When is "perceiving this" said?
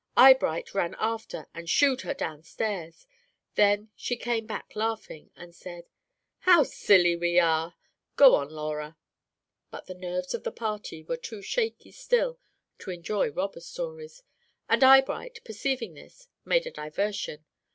15.45-16.27